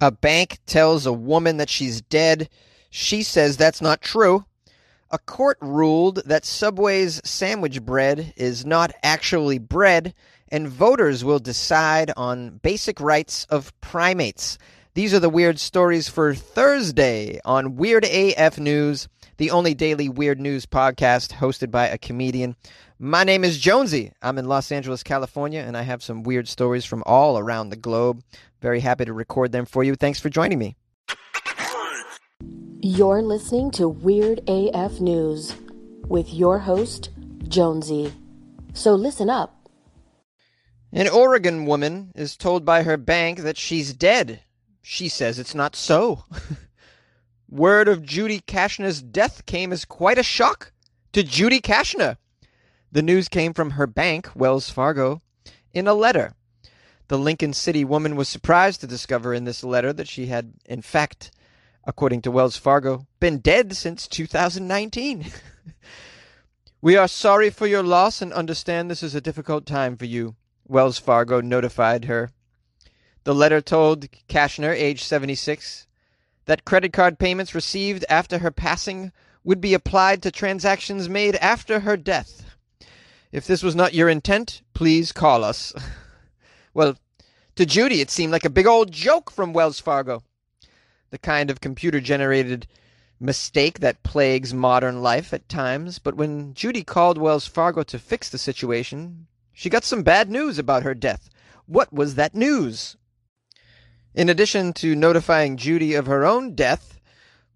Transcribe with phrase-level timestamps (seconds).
[0.00, 2.48] A bank tells a woman that she's dead.
[2.90, 4.44] She says that's not true.
[5.10, 10.12] A court ruled that Subway's sandwich bread is not actually bread,
[10.48, 14.58] and voters will decide on basic rights of primates.
[14.94, 20.40] These are the weird stories for Thursday on Weird AF News, the only daily weird
[20.40, 22.56] news podcast hosted by a comedian.
[23.04, 24.12] My name is Jonesy.
[24.22, 27.76] I'm in Los Angeles, California, and I have some weird stories from all around the
[27.76, 28.22] globe.
[28.62, 29.94] Very happy to record them for you.
[29.94, 30.74] Thanks for joining me.
[32.80, 35.54] You're listening to Weird AF News
[36.08, 37.10] with your host,
[37.46, 38.10] Jonesy.
[38.72, 39.68] So listen up.
[40.90, 44.40] An Oregon woman is told by her bank that she's dead.
[44.80, 46.24] She says it's not so.
[47.50, 50.72] Word of Judy Kashner's death came as quite a shock
[51.12, 52.16] to Judy Kashner.
[52.94, 55.20] The news came from her bank, Wells Fargo,
[55.72, 56.34] in a letter.
[57.08, 60.80] The Lincoln City woman was surprised to discover in this letter that she had, in
[60.80, 61.32] fact,
[61.84, 65.26] according to Wells Fargo, been dead since 2019.
[66.80, 70.36] we are sorry for your loss and understand this is a difficult time for you,
[70.68, 72.30] Wells Fargo notified her.
[73.24, 75.88] The letter told Kashner, age 76,
[76.44, 79.10] that credit card payments received after her passing
[79.42, 82.43] would be applied to transactions made after her death.
[83.34, 85.72] If this was not your intent, please call us.
[86.72, 86.96] well,
[87.56, 90.22] to Judy, it seemed like a big old joke from Wells Fargo.
[91.10, 92.68] The kind of computer generated
[93.18, 98.30] mistake that plagues modern life at times, but when Judy called Wells Fargo to fix
[98.30, 101.28] the situation, she got some bad news about her death.
[101.66, 102.96] What was that news?
[104.14, 106.93] In addition to notifying Judy of her own death,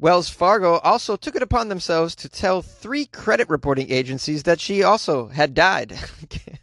[0.00, 4.82] Wells Fargo also took it upon themselves to tell three credit reporting agencies that she
[4.82, 5.98] also had died.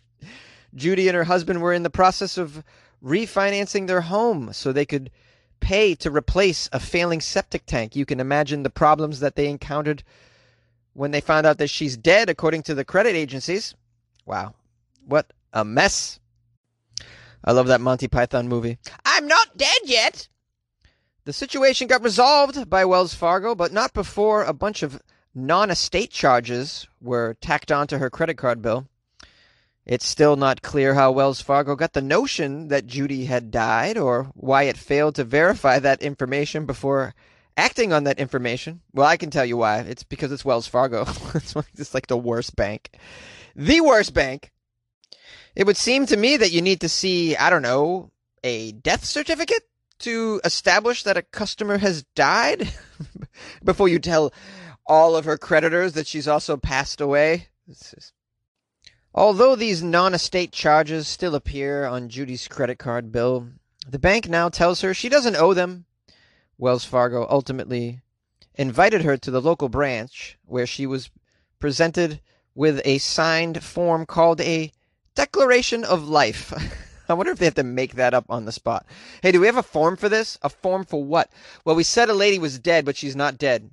[0.75, 2.63] Judy and her husband were in the process of
[3.03, 5.11] refinancing their home so they could
[5.59, 7.95] pay to replace a failing septic tank.
[7.95, 10.03] You can imagine the problems that they encountered
[10.93, 13.75] when they found out that she's dead, according to the credit agencies.
[14.25, 14.53] Wow,
[15.05, 16.19] what a mess.
[17.43, 18.77] I love that Monty Python movie.
[19.03, 20.27] I'm not dead yet.
[21.25, 25.01] The situation got resolved by Wells Fargo, but not before a bunch of
[25.33, 28.87] non estate charges were tacked onto her credit card bill.
[29.87, 34.25] It's still not clear how Wells Fargo got the notion that Judy had died or
[34.35, 37.15] why it failed to verify that information before
[37.57, 38.81] acting on that information.
[38.93, 39.79] Well, I can tell you why.
[39.79, 41.05] It's because it's Wells Fargo.
[41.33, 42.91] it's like the worst bank.
[43.55, 44.51] The worst bank.
[45.55, 48.11] It would seem to me that you need to see, I don't know,
[48.43, 49.63] a death certificate
[49.99, 52.71] to establish that a customer has died
[53.63, 54.33] before you tell
[54.85, 57.47] all of her creditors that she's also passed away.
[59.13, 63.47] Although these non estate charges still appear on Judy's credit card bill,
[63.87, 65.85] the bank now tells her she doesn't owe them.
[66.57, 68.01] Wells Fargo ultimately
[68.55, 71.09] invited her to the local branch where she was
[71.59, 72.21] presented
[72.53, 74.71] with a signed form called a
[75.15, 76.53] Declaration of Life.
[77.09, 78.85] I wonder if they have to make that up on the spot.
[79.21, 80.37] Hey, do we have a form for this?
[80.41, 81.31] A form for what?
[81.63, 83.69] Well, we said a lady was dead, but she's not dead.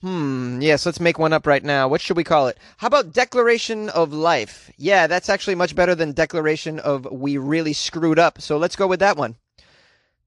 [0.00, 1.88] Hmm, yes, let's make one up right now.
[1.88, 2.56] What should we call it?
[2.76, 4.70] How about Declaration of Life?
[4.76, 8.86] Yeah, that's actually much better than Declaration of We Really Screwed Up, so let's go
[8.86, 9.36] with that one.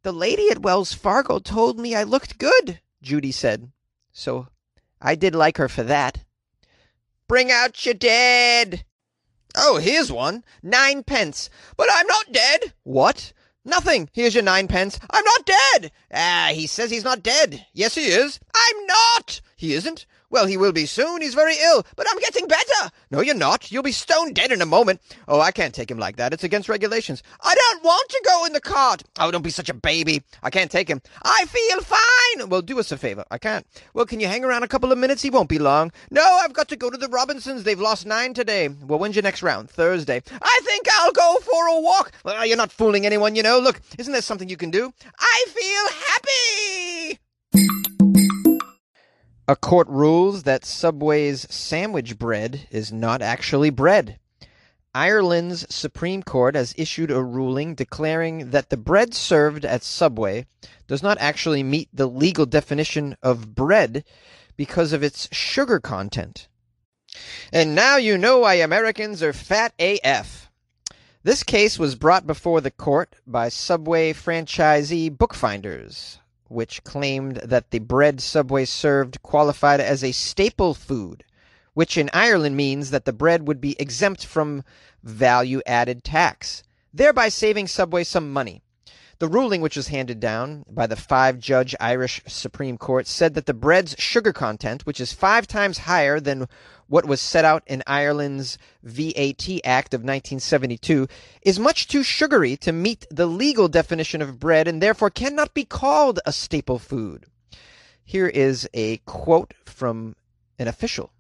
[0.03, 3.71] The lady at Wells Fargo told me I looked good, Judy said.
[4.11, 4.47] So
[4.99, 6.25] I did like her for that.
[7.29, 8.83] Bring out your dead,
[9.55, 10.43] Oh, here's one.
[10.63, 11.49] Nine pence.
[11.77, 12.73] But I'm not dead.
[12.83, 13.33] What?
[13.63, 14.09] Nothing.
[14.11, 14.99] Here's your nine pence.
[15.09, 15.91] I'm not dead.
[16.13, 17.65] Ah, he says he's not dead.
[17.73, 18.39] Yes, he is.
[18.55, 19.41] I'm not.
[19.55, 20.05] He isn't.
[20.31, 21.21] Well, he will be soon.
[21.21, 22.89] He's very ill, but I'm getting better.
[23.11, 23.71] No, you're not.
[23.71, 25.01] You'll be stone dead in a moment.
[25.27, 26.33] Oh, I can't take him like that.
[26.33, 27.21] It's against regulations.
[27.41, 29.03] I don't want to go in the cart.
[29.19, 30.23] Oh, don't be such a baby.
[30.41, 31.01] I can't take him.
[31.23, 32.49] I feel fine.
[32.49, 33.25] Well, do us a favor.
[33.29, 33.67] I can't.
[33.93, 35.21] Well, can you hang around a couple of minutes?
[35.21, 35.91] He won't be long.
[36.09, 37.63] No, I've got to go to the Robinsons.
[37.63, 38.69] They've lost nine today.
[38.69, 39.69] Well, when's your next round?
[39.69, 40.23] Thursday.
[40.41, 42.13] I think I'll go for a walk.
[42.23, 43.59] Well, you're not fooling anyone, you know.
[43.59, 44.93] Look, isn't there something you can do?
[45.19, 46.90] I feel happy.
[49.51, 54.17] A court rules that Subway's sandwich bread is not actually bread.
[54.95, 60.45] Ireland's Supreme Court has issued a ruling declaring that the bread served at Subway
[60.87, 64.05] does not actually meet the legal definition of bread
[64.55, 66.47] because of its sugar content.
[67.51, 70.49] And now you know why Americans are fat AF.
[71.23, 76.20] This case was brought before the court by Subway franchisee Bookfinders,
[76.51, 81.23] which claimed that the bread Subway served qualified as a staple food,
[81.73, 84.63] which in Ireland means that the bread would be exempt from
[85.01, 86.63] value added tax,
[86.93, 88.61] thereby saving Subway some money.
[89.19, 93.45] The ruling, which was handed down by the five judge Irish Supreme Court, said that
[93.45, 96.47] the bread's sugar content, which is five times higher than
[96.91, 101.07] what was set out in Ireland's VAT Act of 1972,
[101.41, 105.63] is much too sugary to meet the legal definition of bread and therefore cannot be
[105.63, 107.27] called a staple food.
[108.03, 110.17] Here is a quote from
[110.59, 111.13] an official.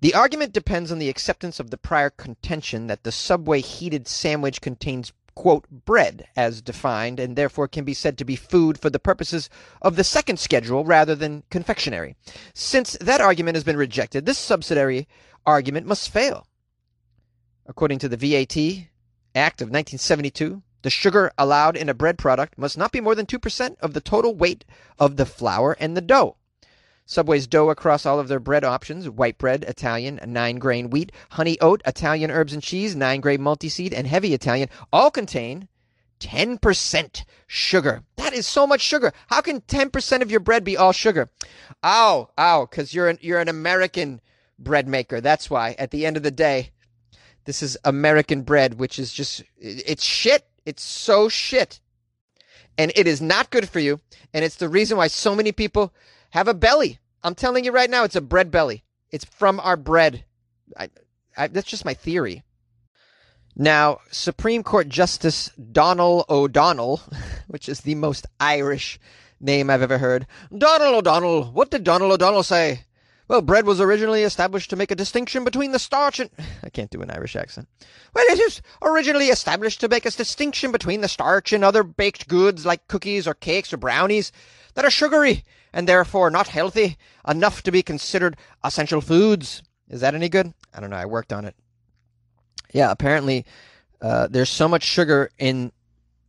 [0.00, 4.62] The argument depends on the acceptance of the prior contention that the Subway heated sandwich
[4.62, 8.98] contains quote, bread as defined, and therefore can be said to be food for the
[8.98, 9.48] purposes
[9.80, 12.16] of the second schedule rather than confectionery.
[12.54, 15.06] Since that argument has been rejected, this subsidiary
[15.46, 16.48] argument must fail.
[17.66, 18.56] According to the VAT
[19.36, 23.26] Act of 1972, the sugar allowed in a bread product must not be more than
[23.26, 24.64] 2% of the total weight
[24.98, 26.36] of the flour and the dough.
[27.06, 31.58] Subway's dough across all of their bread options white bread, Italian, nine grain wheat, honey
[31.60, 35.68] oat, Italian herbs and cheese, nine grain multi-seed, and heavy Italian all contain
[36.18, 38.02] 10% sugar.
[38.16, 39.12] That is so much sugar.
[39.28, 41.30] How can 10% of your bread be all sugar?
[41.84, 44.20] Ow, ow, because you're an, you're an American
[44.58, 45.20] bread maker.
[45.20, 46.72] That's why, at the end of the day,
[47.44, 50.44] this is American bread, which is just, it's shit.
[50.64, 51.80] It's so shit.
[52.76, 54.00] And it is not good for you.
[54.34, 55.94] And it's the reason why so many people
[56.30, 56.98] have a belly.
[57.22, 58.84] I'm telling you right now, it's a bread belly.
[59.10, 60.24] It's from our bread.
[60.76, 60.90] I,
[61.36, 62.42] I, that's just my theory.
[63.54, 67.00] Now, Supreme Court Justice Donald O'Donnell,
[67.46, 69.00] which is the most Irish
[69.40, 70.26] name I've ever heard.
[70.56, 71.44] Donald O'Donnell.
[71.44, 72.85] What did Donald O'Donnell say?
[73.28, 76.30] Well, bread was originally established to make a distinction between the starch and.
[76.62, 77.68] I can't do an Irish accent.
[78.14, 82.28] Well, it is originally established to make a distinction between the starch and other baked
[82.28, 84.32] goods like cookies or cakes or brownies
[84.74, 86.96] that are sugary and therefore not healthy
[87.26, 89.62] enough to be considered essential foods.
[89.88, 90.52] Is that any good?
[90.72, 90.96] I don't know.
[90.96, 91.56] I worked on it.
[92.72, 93.44] Yeah, apparently
[94.00, 95.72] uh, there's so much sugar in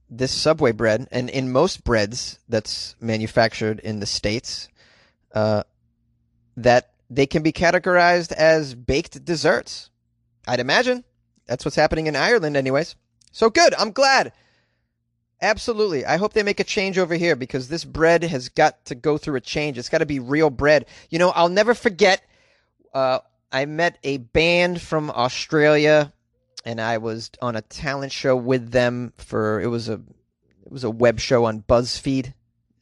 [0.10, 4.70] this Subway bread and in most breads that's manufactured in the States
[5.34, 5.64] uh,
[6.58, 9.90] that they can be categorized as baked desserts.
[10.48, 11.04] I'd imagine.
[11.46, 12.96] That's what's happening in Ireland, anyways.
[13.32, 13.74] So good.
[13.78, 14.34] I'm glad.
[15.42, 16.06] Absolutely.
[16.06, 19.18] I hope they make a change over here because this bread has got to go
[19.18, 19.78] through a change.
[19.78, 20.88] It's got to be real bread.
[21.10, 22.24] You know, I'll never forget.
[22.94, 23.20] Uh,
[23.52, 26.12] I met a band from Australia,
[26.66, 30.02] and I was on a talent show with them for it was a
[30.66, 32.34] it was a web show on BuzzFeed.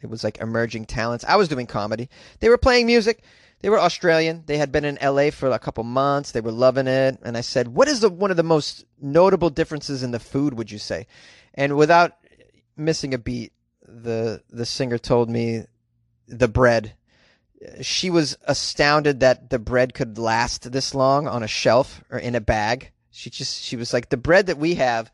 [0.01, 1.25] It was like emerging talents.
[1.27, 2.09] I was doing comedy.
[2.39, 3.21] They were playing music.
[3.65, 4.43] They were Australian.
[4.45, 6.31] They had been in LA for a couple months.
[6.31, 7.17] They were loving it.
[7.23, 10.53] And I said, "What is the one of the most notable differences in the food?
[10.53, 11.07] Would you say?"
[11.55, 12.11] And without
[12.77, 15.63] missing a beat, the the singer told me
[16.27, 16.93] the bread.
[17.81, 22.35] She was astounded that the bread could last this long on a shelf or in
[22.35, 22.91] a bag.
[23.09, 25.11] She just she was like the bread that we have,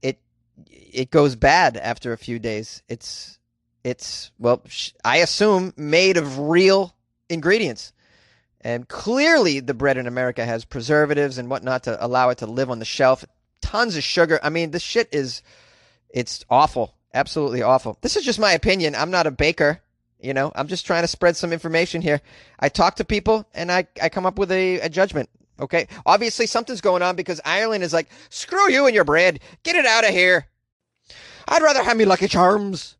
[0.00, 0.18] it
[0.66, 2.82] it goes bad after a few days.
[2.88, 3.38] It's
[3.84, 4.62] it's well,
[5.04, 6.94] I assume made of real
[7.32, 7.92] ingredients.
[8.60, 12.70] And clearly, the bread in America has preservatives and whatnot to allow it to live
[12.70, 13.24] on the shelf.
[13.60, 14.38] Tons of sugar.
[14.42, 15.42] I mean, this shit is
[16.10, 16.94] it's awful.
[17.14, 17.98] Absolutely awful.
[18.00, 18.94] This is just my opinion.
[18.94, 19.80] I'm not a baker.
[20.20, 22.20] You know, I'm just trying to spread some information here.
[22.60, 25.28] I talk to people and I, I come up with a, a judgment.
[25.58, 25.88] Okay.
[26.06, 29.40] Obviously, something's going on because Ireland is like, screw you and your bread.
[29.64, 30.46] Get it out of here.
[31.48, 32.96] I'd rather have me Lucky Charms.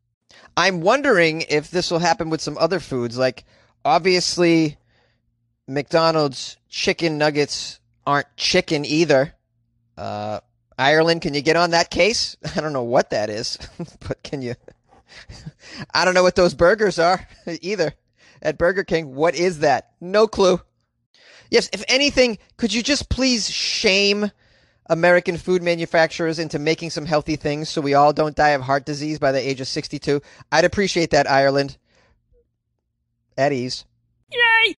[0.56, 3.16] I'm wondering if this will happen with some other foods.
[3.16, 3.44] Like,
[3.84, 4.78] obviously,
[5.66, 9.34] McDonald's chicken nuggets aren't chicken either.
[9.96, 10.40] Uh,
[10.78, 12.36] Ireland, can you get on that case?
[12.56, 13.58] I don't know what that is,
[14.00, 14.54] but can you?
[15.94, 17.26] I don't know what those burgers are
[17.60, 17.94] either
[18.40, 19.14] at Burger King.
[19.14, 19.92] What is that?
[20.00, 20.60] No clue.
[21.50, 24.30] Yes, if anything, could you just please shame
[24.86, 28.86] American food manufacturers into making some healthy things so we all don't die of heart
[28.86, 30.22] disease by the age of 62?
[30.50, 31.76] I'd appreciate that, Ireland.
[33.36, 33.84] At ease.
[34.30, 34.76] Yay!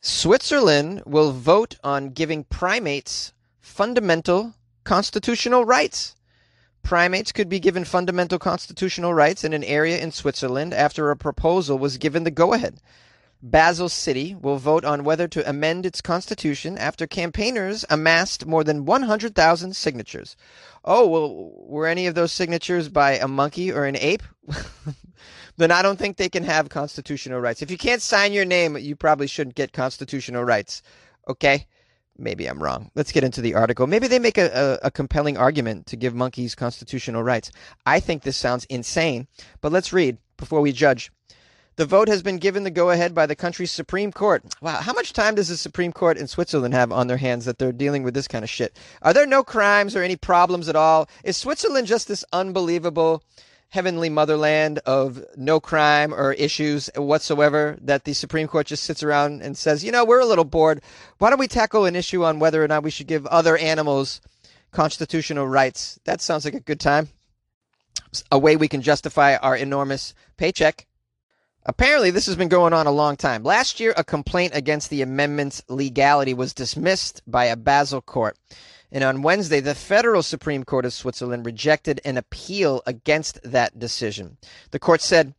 [0.00, 4.54] Switzerland will vote on giving primates fundamental
[4.84, 6.14] constitutional rights.
[6.82, 11.78] Primates could be given fundamental constitutional rights in an area in Switzerland after a proposal
[11.78, 12.78] was given the go ahead.
[13.42, 18.84] Basel City will vote on whether to amend its constitution after campaigners amassed more than
[18.84, 20.36] 100,000 signatures.
[20.84, 24.22] Oh, well, were any of those signatures by a monkey or an ape?
[25.56, 27.62] then I don't think they can have constitutional rights.
[27.62, 30.82] If you can't sign your name, you probably shouldn't get constitutional rights.
[31.28, 31.66] Okay?
[32.16, 32.90] Maybe I'm wrong.
[32.94, 33.86] Let's get into the article.
[33.86, 37.50] Maybe they make a, a, a, compelling argument to give monkeys constitutional rights.
[37.86, 39.26] I think this sounds insane,
[39.60, 41.10] but let's read before we judge.
[41.76, 44.44] The vote has been given the go ahead by the country's Supreme Court.
[44.60, 47.58] Wow, how much time does the Supreme Court in Switzerland have on their hands that
[47.58, 48.78] they're dealing with this kind of shit?
[49.02, 51.08] Are there no crimes or any problems at all?
[51.24, 53.24] Is Switzerland just this unbelievable
[53.74, 59.42] heavenly motherland of no crime or issues whatsoever that the Supreme Court just sits around
[59.42, 60.80] and says, you know, we're a little bored.
[61.18, 64.20] Why don't we tackle an issue on whether or not we should give other animals
[64.70, 65.98] constitutional rights?
[66.04, 67.08] That sounds like a good time.
[68.30, 70.86] A way we can justify our enormous paycheck.
[71.66, 73.42] Apparently, this has been going on a long time.
[73.42, 78.36] Last year, a complaint against the amendment's legality was dismissed by a Basel court.
[78.94, 84.36] And on Wednesday, the federal Supreme Court of Switzerland rejected an appeal against that decision.
[84.70, 85.34] The court said,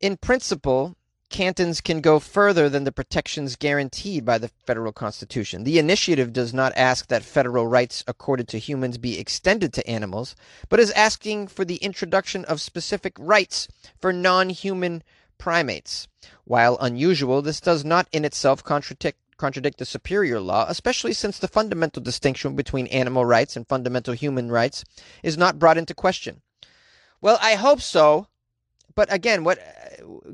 [0.00, 0.96] in principle,
[1.28, 5.64] cantons can go further than the protections guaranteed by the federal constitution.
[5.64, 10.34] The initiative does not ask that federal rights accorded to humans be extended to animals,
[10.70, 13.68] but is asking for the introduction of specific rights
[14.00, 15.02] for non human
[15.36, 16.08] primates.
[16.44, 21.48] While unusual, this does not in itself contradict contradict the superior law, especially since the
[21.48, 24.84] fundamental distinction between animal rights and fundamental human rights
[25.22, 26.42] is not brought into question.
[27.20, 28.28] Well, I hope so.
[28.94, 29.58] But again, what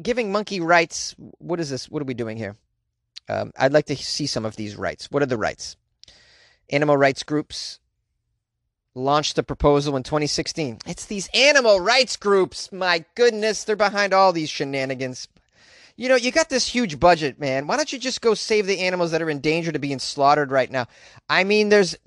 [0.03, 1.15] giving monkey rights?
[1.39, 1.91] What is this?
[1.91, 2.57] What are we doing here?
[3.29, 5.11] Um, I'd like to see some of these rights.
[5.11, 5.77] What are the rights?
[6.71, 7.81] Animal rights groups
[8.95, 10.79] launched a proposal in 2016.
[10.87, 12.71] It's these animal rights groups.
[12.73, 15.29] My goodness, they're behind all these shenanigans
[15.97, 17.67] you know, you got this huge budget, man.
[17.67, 20.51] Why don't you just go save the animals that are in danger to being slaughtered
[20.51, 20.87] right now?
[21.29, 21.97] I mean, there's.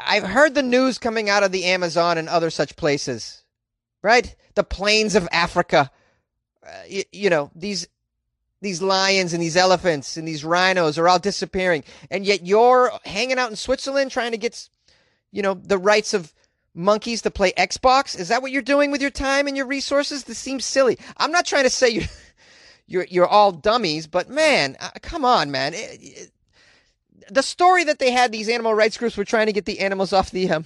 [0.00, 3.44] I've heard the news coming out of the Amazon and other such places,
[4.02, 4.34] right?
[4.56, 5.92] The plains of Africa.
[6.66, 7.86] Uh, you, you know, these
[8.60, 13.38] these lions and these elephants and these rhinos are all disappearing, and yet you're hanging
[13.38, 14.68] out in Switzerland trying to get,
[15.30, 16.34] you know, the rights of
[16.74, 18.18] monkeys to play Xbox.
[18.18, 20.24] Is that what you're doing with your time and your resources?
[20.24, 20.98] This seems silly.
[21.16, 22.02] I'm not trying to say you
[22.88, 24.06] you're you're all dummies.
[24.08, 25.74] But man, uh, come on, man.
[25.74, 26.30] It, it,
[27.30, 30.12] the story that they had these animal rights groups were trying to get the animals
[30.12, 30.64] off the um,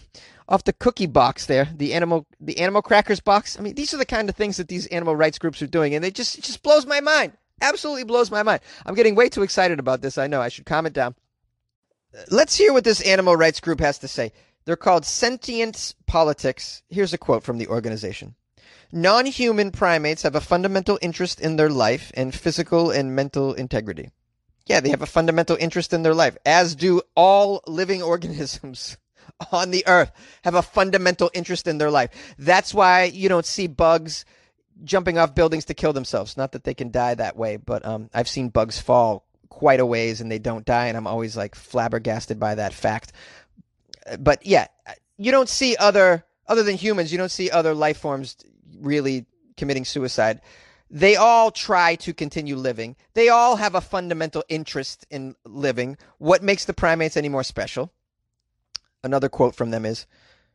[0.49, 3.59] off the cookie box there, the animal the animal crackers box.
[3.59, 5.95] I mean, these are the kind of things that these animal rights groups are doing,
[5.95, 7.33] and they just it just blows my mind.
[7.61, 8.61] Absolutely blows my mind.
[8.87, 10.19] I'm getting way too excited about this.
[10.19, 10.41] I know.
[10.41, 11.15] I should calm it down.
[12.31, 14.33] Let's hear what this animal rights group has to say.
[14.65, 16.83] They're called Sentience Politics.
[16.89, 18.35] Here's a quote from the organization.
[18.93, 24.11] Non human primates have a fundamental interest in their life and physical and mental integrity.
[24.67, 28.99] Yeah, they have a fundamental interest in their life, as do all living organisms
[29.51, 30.13] on the earth
[30.45, 32.11] have a fundamental interest in their life.
[32.39, 34.25] That's why you don't see bugs
[34.85, 36.37] jumping off buildings to kill themselves.
[36.37, 39.87] Not that they can die that way, but um, I've seen bugs fall quite a
[39.87, 43.13] ways and they don't die, and I'm always like flabbergasted by that fact.
[44.19, 44.67] But yeah,
[45.17, 48.37] you don't see other other than humans, you don't see other life forms
[48.81, 49.27] really
[49.57, 50.41] committing suicide.
[50.91, 52.97] They all try to continue living.
[53.15, 55.97] They all have a fundamental interest in living.
[56.19, 57.93] What makes the primates any more special?
[59.03, 60.07] Another quote from them is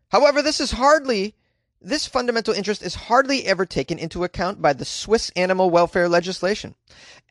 [0.09, 1.35] However, this is hardly
[1.81, 6.73] this fundamental interest is hardly ever taken into account by the Swiss animal welfare legislation.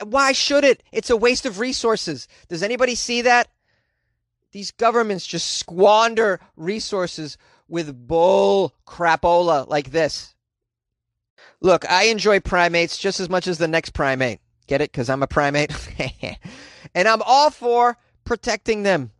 [0.02, 0.84] Why should it?
[0.92, 2.28] It's a waste of resources.
[2.48, 3.48] Does anybody see that?
[4.52, 7.36] These governments just squander resources
[7.68, 10.35] with bull crapola like this.
[11.60, 14.40] Look, I enjoy primates just as much as the next primate.
[14.66, 14.92] Get it?
[14.92, 15.72] Because I'm a primate.
[16.94, 19.12] and I'm all for protecting them.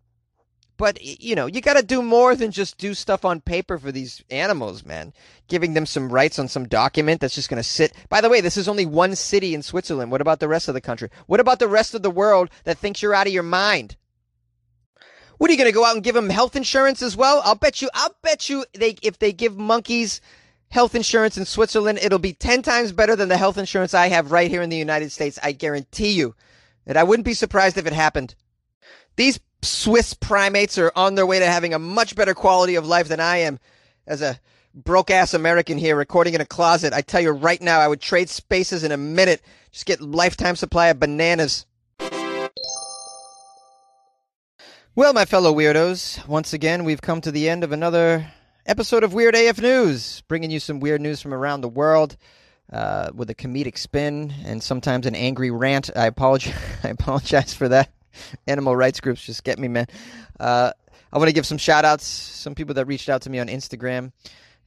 [0.79, 3.91] But, you know, you got to do more than just do stuff on paper for
[3.91, 5.15] these animals, man.
[5.49, 7.95] Giving them some rights on some document that's just going to sit.
[8.11, 10.11] By the way, this is only one city in Switzerland.
[10.11, 11.09] What about the rest of the country?
[11.27, 13.97] What about the rest of the world that thinks you're out of your mind?
[15.39, 17.41] What are you going to go out and give them health insurance as well?
[17.45, 20.21] I'll bet you, I'll bet you they, if they give monkeys
[20.69, 24.33] health insurance in Switzerland, it'll be 10 times better than the health insurance I have
[24.33, 25.39] right here in the United States.
[25.43, 26.35] I guarantee you.
[26.87, 28.35] And I wouldn't be surprised if it happened.
[29.17, 33.09] These Swiss primates are on their way to having a much better quality of life
[33.09, 33.59] than I am
[34.07, 34.39] as a
[34.75, 36.93] broke ass American here recording in a closet.
[36.93, 39.41] I tell you right now, I would trade spaces in a minute.
[39.73, 41.67] Just get lifetime supply of bananas.
[44.95, 48.33] Well, my fellow weirdos, once again, we've come to the end of another
[48.67, 52.17] episode of Weird AF News, bringing you some weird news from around the world
[52.73, 55.91] uh, with a comedic spin and sometimes an angry rant.
[55.95, 56.55] I apologize.
[56.85, 57.91] I apologize for that.
[58.47, 59.87] Animal rights groups just get me, man.
[60.41, 60.73] Uh,
[61.13, 62.07] I want to give some shout outs.
[62.07, 64.13] Some people that reached out to me on Instagram.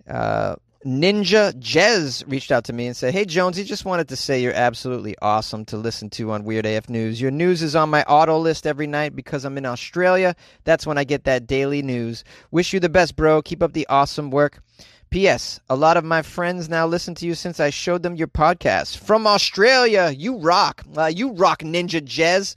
[0.07, 4.15] Uh, Ninja Jez reached out to me and said, Hey, Jones, he just wanted to
[4.15, 7.19] say you're absolutely awesome to listen to on Weird AF News.
[7.19, 10.35] Your news is on my auto list every night because I'm in Australia.
[10.63, 12.23] That's when I get that daily news.
[12.51, 13.41] Wish you the best, bro.
[13.41, 14.61] Keep up the awesome work.
[15.09, 15.59] P.S.
[15.69, 18.99] A lot of my friends now listen to you since I showed them your podcast.
[18.99, 20.83] From Australia, you rock.
[20.95, 22.55] Uh, you rock, Ninja Jez.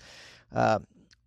[0.55, 0.79] Uh,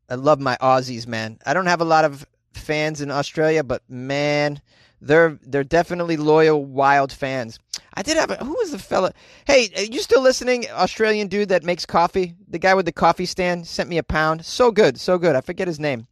[0.10, 1.40] I love my Aussies, man.
[1.46, 4.62] I don't have a lot of fans in Australia, but man,
[5.06, 7.60] they're they're definitely loyal wild fans.
[7.94, 9.14] I did have a, who was the fella?
[9.46, 10.66] Hey, are you still listening?
[10.72, 14.44] Australian dude that makes coffee, the guy with the coffee stand sent me a pound.
[14.46, 15.36] So good, so good.
[15.36, 16.08] I forget his name,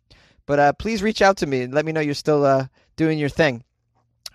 [0.45, 3.17] but uh, please reach out to me and let me know you're still uh, doing
[3.17, 3.63] your thing.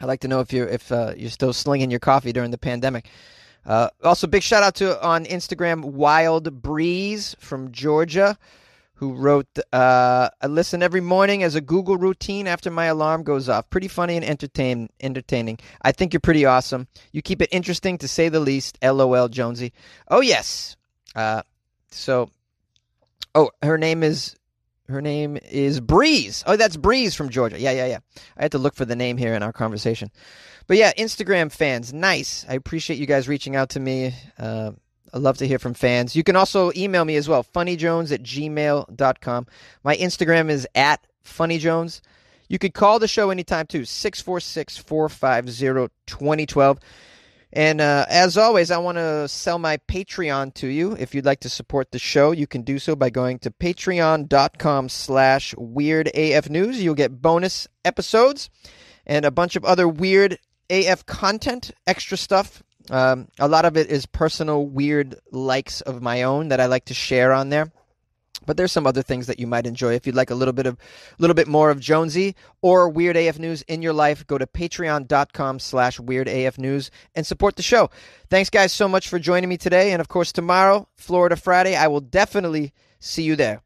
[0.00, 2.58] I'd like to know if you're if uh, you're still slinging your coffee during the
[2.58, 3.08] pandemic.
[3.64, 8.36] Uh, also, big shout out to on Instagram Wild Breeze from Georgia
[8.98, 13.48] who wrote, uh, I listen every morning as a Google routine after my alarm goes
[13.48, 13.70] off.
[13.70, 15.60] Pretty funny and entertain, entertaining.
[15.82, 16.88] I think you're pretty awesome.
[17.12, 18.76] You keep it interesting to say the least.
[18.82, 19.72] LOL, Jonesy.
[20.08, 20.76] Oh, yes.
[21.14, 21.42] Uh,
[21.90, 22.30] so,
[23.36, 24.34] oh, her name is.
[24.88, 26.42] Her name is Breeze.
[26.46, 27.60] Oh, that's Breeze from Georgia.
[27.60, 27.98] Yeah, yeah, yeah.
[28.38, 30.10] I had to look for the name here in our conversation.
[30.66, 32.46] But yeah, Instagram fans, nice.
[32.48, 34.14] I appreciate you guys reaching out to me.
[34.38, 34.70] Uh,
[35.12, 36.14] I love to hear from fans.
[36.14, 39.46] You can also email me as well, funnyjones at gmail.com.
[39.82, 42.00] My Instagram is at funnyjones.
[42.48, 46.78] You could call the show anytime too, 646 450 2012.
[47.52, 50.92] And uh, as always, I want to sell my Patreon to you.
[50.92, 54.88] If you'd like to support the show, you can do so by going to patreon.com
[54.90, 56.74] slash weirdafnews.
[56.74, 58.50] You'll get bonus episodes
[59.06, 60.38] and a bunch of other weird
[60.68, 66.23] AF content, extra stuff um, a lot of it is personal, weird likes of my
[66.23, 67.71] own that I like to share on there.
[68.47, 69.95] But there's some other things that you might enjoy.
[69.95, 73.16] If you'd like a little bit of, a little bit more of Jonesy or Weird
[73.16, 77.62] AF News in your life, go to patreon.com slash Weird AF News and support the
[77.62, 77.90] show.
[78.30, 79.92] Thanks, guys, so much for joining me today.
[79.92, 83.61] And of course, tomorrow, Florida Friday, I will definitely see you there.